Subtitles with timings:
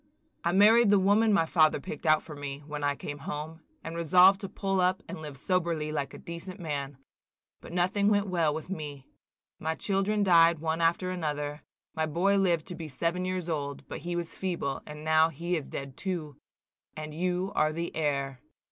[0.43, 3.95] "I married the woman my father picked out for me, when I came home, and
[3.95, 6.97] resolved to pull up and live soberly like a decent man.
[7.61, 9.05] But nothing went well with me.
[9.59, 11.61] My children died one after another;
[11.93, 15.55] my boy lived to be seven years old, but he was feeble, and now he
[15.55, 16.35] is dead too,
[16.97, 18.41] and you are the heir.